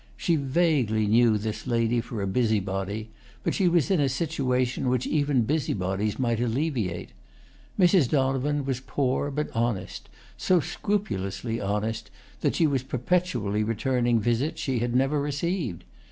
[0.17, 3.11] She vaguely knew this lady for a busybody,
[3.43, 7.11] but she was in a situation which even busybodies might alleviate.
[7.79, 8.09] Mrs.
[8.09, 12.09] Donovan was poor, but honest—so scrupulously honest
[12.39, 15.83] that she was perpetually returning visits she had never received.